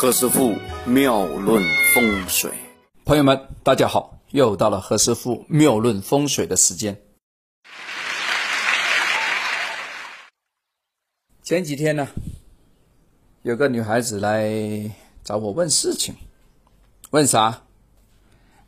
[0.00, 0.54] 何师傅
[0.86, 1.60] 妙论
[1.92, 2.52] 风水，
[3.04, 7.02] 朋友们，大家好，又到了何师傅妙论风水的时间。
[11.42, 12.06] 前几天呢，
[13.42, 14.88] 有个女孩子来
[15.24, 16.14] 找我问事情，
[17.10, 17.64] 问啥？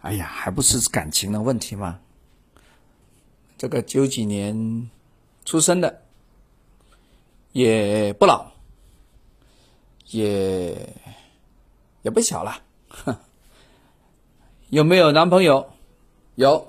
[0.00, 2.00] 哎呀，还不是感情的问题吗？
[3.56, 4.90] 这个九几年
[5.44, 6.02] 出生的，
[7.52, 8.50] 也不老，
[10.08, 10.92] 也。
[12.02, 12.54] 也不小了，
[12.88, 13.16] 哼，
[14.70, 15.70] 有没有男朋友？
[16.34, 16.66] 有，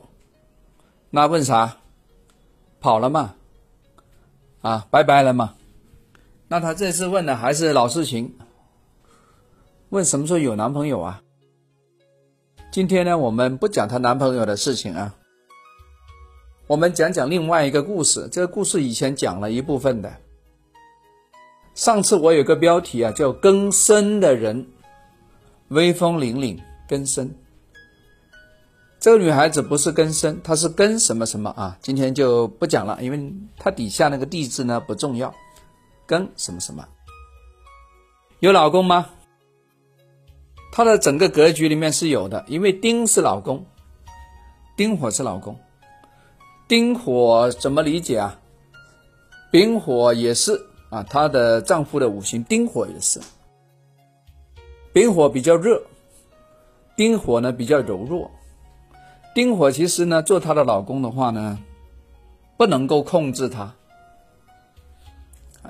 [1.09, 1.77] 那问啥？
[2.79, 3.35] 跑了吗？
[4.61, 5.55] 啊，拜拜了吗？
[6.47, 8.35] 那他这次问的还是老事情，
[9.89, 11.21] 问什么时候有男朋友啊？
[12.71, 15.15] 今天呢，我们不讲她男朋友的事情啊，
[16.67, 18.27] 我们讲讲另外一个故事。
[18.31, 20.13] 这个故事以前讲了一部分的，
[21.73, 24.67] 上次我有个标题啊，叫“更深的人”。
[25.71, 27.33] 威风凛凛，根深。
[28.99, 31.77] 这个女孩子不是根深，她是根什么什么啊？
[31.81, 35.33] 今天就不讲了，因为她底下那个地字呢不重要。
[36.05, 36.85] 根什么什么？
[38.41, 39.11] 有老公吗？
[40.73, 43.65] 她的整个格局里面是有的，因为丁是老公，
[44.75, 45.57] 丁火是老公，
[46.67, 48.37] 丁火怎么理解啊？
[49.51, 53.21] 丙火也是啊，她的丈夫的五行丁火也是。
[54.93, 55.81] 丙火比较热，
[56.95, 58.29] 丁火呢比较柔弱。
[59.33, 61.57] 丁火其实呢，做她的老公的话呢，
[62.57, 63.73] 不能够控制她。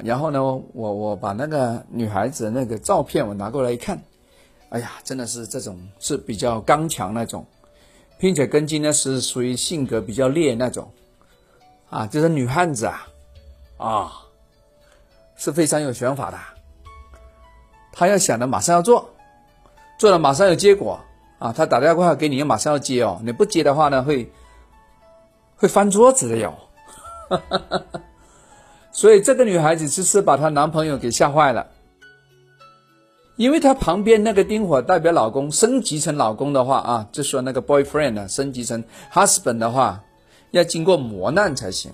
[0.03, 4.02] 然后呢，我我把那个女孩子那个照片我拿过来一看，
[4.69, 7.45] 哎呀，真的是这种是比较刚强那种，
[8.17, 10.91] 并且根基呢是属于性格比较烈那种，
[11.91, 13.08] 啊，就是女汉子啊，
[13.78, 14.11] 啊，
[15.35, 16.39] 是非常有想法的。
[17.92, 19.09] 他要想的马上要做，
[19.97, 21.00] 做了马上有结果
[21.39, 21.52] 啊！
[21.52, 23.20] 他打电话给你要，马上要接哦。
[23.23, 24.31] 你不接的话呢，会
[25.58, 26.53] 会翻桌子的哟。
[28.91, 31.68] 所以这个女孩子其实把她男朋友给吓坏了，
[33.35, 40.03] 因为她旁边那个丁火代表老公升级成老公的话啊，就说那个 boyfriend 呢升级成 husband 的话，
[40.52, 41.91] 要经过磨难才行。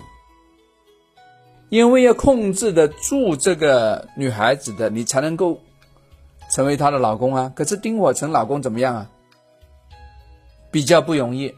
[1.68, 5.60] 因为要控制得住这个女孩子的，你才能够。
[6.48, 9.10] 成为她的老公啊，可是丁火成老公怎么样啊？
[10.70, 11.54] 比较不容易。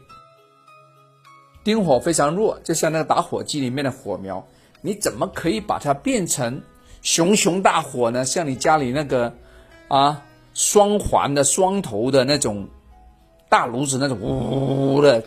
[1.63, 4.45] 丁火非常弱，就像那个打火机里面的火苗，
[4.81, 6.61] 你怎么可以把它变成
[7.01, 8.25] 熊熊大火呢？
[8.25, 9.33] 像你家里那个
[9.87, 12.67] 啊双环的双头的那种
[13.47, 15.23] 大炉子那种呜呜的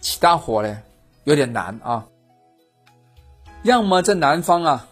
[0.00, 0.82] 起大火呢，
[1.24, 2.06] 有点难啊。
[3.64, 4.86] 要么在南方啊。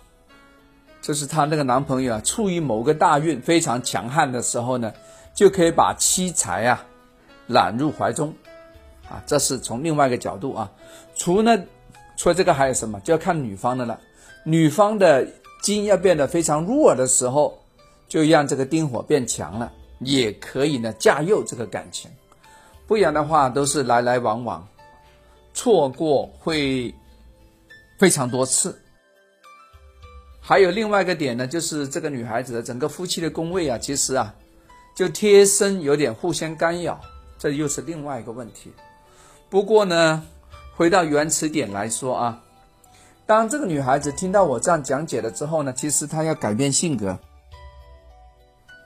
[1.02, 4.94] 就是她那个男朋友啊，处于某个大运非常强悍的时候呢，
[5.34, 6.86] 就可以把妻财啊
[7.48, 8.32] 揽入怀中，
[9.10, 10.70] 啊，这是从另外一个角度啊。
[11.14, 11.60] 除了
[12.16, 13.00] 除了这个还有什么？
[13.00, 13.98] 就要看女方的了。
[14.44, 15.26] 女方的
[15.60, 17.58] 金要变得非常弱的时候，
[18.08, 22.10] 就让这个丁火变强了，也可以呢驾驭这个感情。
[22.86, 24.68] 不然的话，都是来来往往，
[25.54, 26.94] 错过会
[27.98, 28.81] 非常多次。
[30.44, 34.34] 还有另外一个点呢，就是这个女孩子的整个夫妻的宫位啊，其实啊，
[34.92, 37.00] 就贴身有点互相干扰，
[37.38, 38.72] 这又是另外一个问题。
[39.48, 40.20] 不过呢，
[40.74, 42.42] 回到原词点来说啊，
[43.24, 47.16] 当这个女孩子听到我这样讲解了之后呢，其实她要改变性格，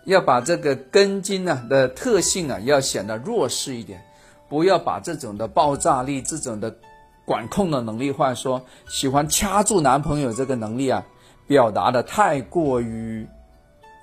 [0.04, 4.04] 要把这个根金呢的特性啊，要显得弱势一点，
[4.46, 6.76] 不要把这种的爆炸力、这种的
[7.24, 11.02] 管控的能力，或者说喜欢掐住男朋友这个能力啊。
[11.46, 13.26] 表达的太过于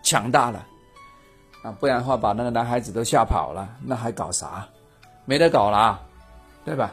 [0.04, 0.66] 强大了
[1.64, 4.68] 啊，不然的话把那个男孩子都吓跑了，那还搞啥？
[5.26, 6.00] 没得搞了，
[6.66, 6.92] 对吧？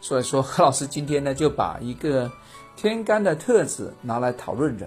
[0.00, 2.30] 所以说何老师今天呢就把一个
[2.76, 4.86] 天干的特质拿来讨论着。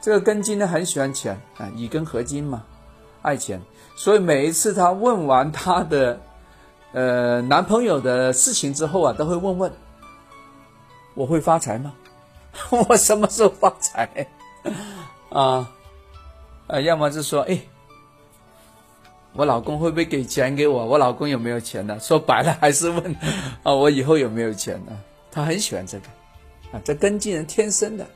[0.00, 2.62] 这个根金呢很喜欢钱啊，乙根合金嘛，
[3.22, 3.60] 爱钱，
[3.96, 6.18] 所以每一次他问完他的
[6.92, 9.72] 呃男朋友的事情之后啊，都会问问
[11.14, 11.92] 我会发财吗？
[12.88, 14.26] 我什么时候发财
[15.30, 15.70] 啊？
[16.66, 17.60] 啊，要么就说，哎，
[19.32, 20.84] 我老公会不会给钱给我？
[20.84, 21.98] 我老公有没有钱呢？
[22.00, 23.16] 说白了还是问
[23.62, 24.92] 啊，我以后有没有钱呢？
[25.30, 26.06] 他很喜欢这个
[26.72, 28.06] 啊，这根基人天生的，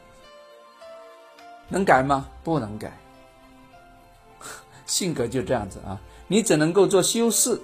[1.69, 2.27] 能改吗？
[2.43, 2.91] 不能改，
[4.87, 6.01] 性格就这样子啊。
[6.27, 7.61] 你只能够做修饰，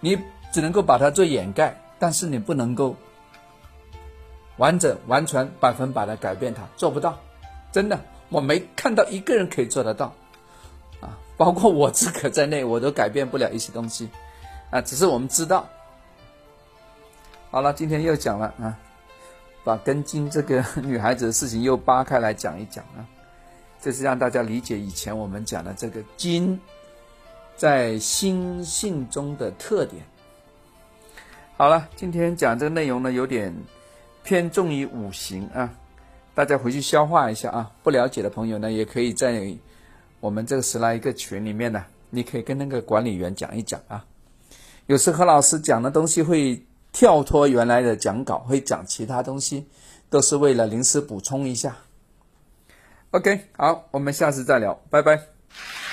[0.00, 0.18] 你
[0.52, 2.94] 只能够把它做掩盖，但是你不能够。
[4.58, 7.18] 完整、完全、百分百的改变它，做不到，
[7.72, 10.12] 真的，我没看到一个人可以做得到。
[11.00, 14.08] 啊，包括我自个在内，我都改变不了一些东西
[14.70, 15.68] 啊，只是我们知道。
[17.50, 18.76] 好了，今天又讲了啊，
[19.62, 23.04] 把根茎这个女孩子的事情又扒开来讲一讲啊，
[23.80, 26.58] 这是让大家理解以前我们讲的这个金
[27.56, 30.02] 在心性中的特点。
[31.58, 33.54] 好了，今天讲这个内容呢，有点
[34.26, 35.72] 偏重于五行啊，
[36.34, 37.70] 大家回去消化一下啊。
[37.84, 39.56] 不了解的朋友呢，也可以在
[40.18, 44.04] 我们这个十来个群里面呢，你可以跟那个管理员讲一讲啊。
[44.86, 49.64] 有时何老师讲的东西会跳脱原来的讲稿，会讲其他东西，
[50.10, 51.76] 都是为了临时补充一下。
[53.12, 55.85] OK，好，我们下次再聊，拜拜。